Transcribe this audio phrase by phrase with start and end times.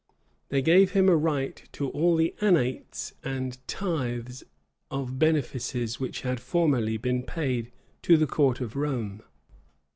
[0.49, 4.43] They gave him a right to all the annates and tithes
[4.89, 9.21] of benefices which had formerly been paid to the court of Rome.